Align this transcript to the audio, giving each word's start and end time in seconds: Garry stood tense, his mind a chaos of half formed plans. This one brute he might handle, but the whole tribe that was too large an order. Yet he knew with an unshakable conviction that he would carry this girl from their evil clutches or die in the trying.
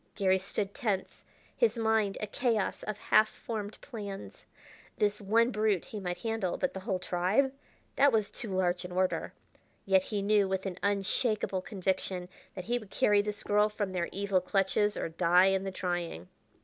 Garry 0.15 0.39
stood 0.39 0.73
tense, 0.73 1.23
his 1.55 1.77
mind 1.77 2.17
a 2.19 2.25
chaos 2.25 2.81
of 2.81 2.97
half 2.97 3.29
formed 3.29 3.79
plans. 3.81 4.47
This 4.97 5.21
one 5.21 5.51
brute 5.51 5.85
he 5.85 5.99
might 5.99 6.21
handle, 6.23 6.57
but 6.57 6.73
the 6.73 6.79
whole 6.79 6.97
tribe 6.97 7.53
that 7.97 8.11
was 8.11 8.31
too 8.31 8.49
large 8.51 8.83
an 8.83 8.91
order. 8.91 9.31
Yet 9.85 10.01
he 10.01 10.23
knew 10.23 10.47
with 10.47 10.65
an 10.65 10.79
unshakable 10.81 11.61
conviction 11.61 12.29
that 12.55 12.65
he 12.65 12.79
would 12.79 12.89
carry 12.89 13.21
this 13.21 13.43
girl 13.43 13.69
from 13.69 13.91
their 13.91 14.09
evil 14.11 14.41
clutches 14.41 14.97
or 14.97 15.07
die 15.07 15.51
in 15.53 15.65
the 15.65 15.71
trying. 15.71 16.29